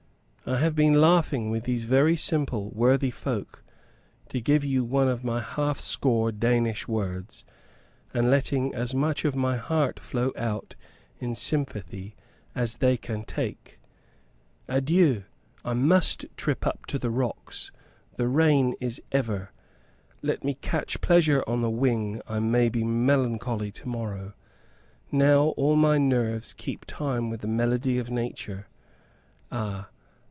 I 0.43 0.57
have 0.57 0.75
been 0.75 0.99
laughing 0.99 1.49
with 1.51 1.63
these 1.63 1.87
simple 2.21 2.71
worthy 2.71 3.11
folk 3.11 3.63
to 4.29 4.41
give 4.41 4.65
you 4.65 4.83
one 4.83 5.07
of 5.07 5.23
my 5.23 5.39
half 5.39 5.79
score 5.79 6.29
Danish 6.31 6.89
words 6.89 7.45
and 8.13 8.29
letting 8.29 8.73
as 8.73 8.93
much 8.93 9.23
of 9.23 9.33
my 9.35 9.55
heart 9.55 9.97
flow 9.99 10.33
out 10.35 10.75
in 11.19 11.35
sympathy 11.35 12.15
as 12.55 12.77
they 12.77 12.97
can 12.97 13.23
take. 13.23 13.79
Adieu! 14.67 15.23
I 15.63 15.73
must 15.73 16.25
trip 16.35 16.65
up 16.67 16.85
the 16.87 17.11
rocks. 17.11 17.71
The 18.15 18.27
rain 18.27 18.73
is 18.81 18.99
over. 19.13 19.53
Let 20.21 20.43
me 20.43 20.55
catch 20.55 20.99
pleasure 20.99 21.43
on 21.47 21.61
the 21.61 21.69
wing 21.69 22.19
I 22.27 22.39
may 22.41 22.67
be 22.67 22.83
melancholy 22.83 23.71
to 23.73 23.87
morrow. 23.87 24.33
Now 25.13 25.49
all 25.49 25.75
my 25.77 25.97
nerves 25.97 26.51
keep 26.53 26.83
time 26.85 27.29
with 27.29 27.39
the 27.39 27.47
melody 27.47 27.97
of 27.99 28.09
nature. 28.09 28.67
Ah! 29.49 29.87